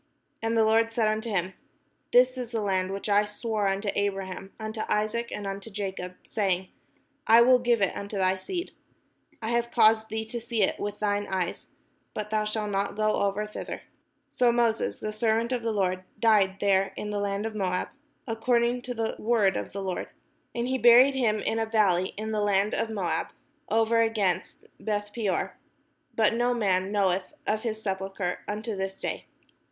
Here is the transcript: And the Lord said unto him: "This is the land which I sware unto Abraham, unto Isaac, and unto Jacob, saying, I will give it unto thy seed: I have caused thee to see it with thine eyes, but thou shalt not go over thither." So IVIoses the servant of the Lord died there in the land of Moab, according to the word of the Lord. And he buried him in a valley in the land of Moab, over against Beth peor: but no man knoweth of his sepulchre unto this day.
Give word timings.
And 0.41 0.57
the 0.57 0.65
Lord 0.65 0.91
said 0.91 1.07
unto 1.07 1.29
him: 1.29 1.53
"This 2.11 2.35
is 2.35 2.49
the 2.49 2.61
land 2.61 2.89
which 2.91 3.07
I 3.07 3.23
sware 3.23 3.67
unto 3.67 3.91
Abraham, 3.93 4.51
unto 4.59 4.81
Isaac, 4.89 5.31
and 5.31 5.45
unto 5.45 5.69
Jacob, 5.69 6.15
saying, 6.25 6.69
I 7.27 7.43
will 7.43 7.59
give 7.59 7.83
it 7.83 7.95
unto 7.95 8.17
thy 8.17 8.35
seed: 8.35 8.71
I 9.43 9.51
have 9.51 9.69
caused 9.69 10.09
thee 10.09 10.25
to 10.25 10.41
see 10.41 10.63
it 10.63 10.79
with 10.79 10.97
thine 10.99 11.27
eyes, 11.29 11.67
but 12.15 12.31
thou 12.31 12.45
shalt 12.45 12.71
not 12.71 12.95
go 12.95 13.21
over 13.21 13.45
thither." 13.45 13.83
So 14.31 14.51
IVIoses 14.51 15.01
the 15.01 15.13
servant 15.13 15.51
of 15.51 15.61
the 15.61 15.71
Lord 15.71 16.01
died 16.19 16.57
there 16.61 16.93
in 16.95 17.11
the 17.11 17.19
land 17.19 17.45
of 17.45 17.53
Moab, 17.53 17.89
according 18.25 18.81
to 18.81 18.95
the 18.95 19.15
word 19.19 19.55
of 19.55 19.71
the 19.71 19.83
Lord. 19.83 20.07
And 20.55 20.67
he 20.67 20.79
buried 20.79 21.13
him 21.13 21.37
in 21.41 21.59
a 21.59 21.67
valley 21.67 22.15
in 22.17 22.31
the 22.31 22.41
land 22.41 22.73
of 22.73 22.89
Moab, 22.89 23.27
over 23.69 24.01
against 24.01 24.65
Beth 24.79 25.11
peor: 25.13 25.57
but 26.15 26.33
no 26.33 26.55
man 26.55 26.91
knoweth 26.91 27.35
of 27.45 27.61
his 27.61 27.83
sepulchre 27.83 28.39
unto 28.47 28.75
this 28.75 28.99
day. 28.99 29.27